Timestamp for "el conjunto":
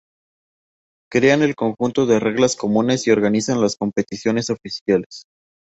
1.43-2.07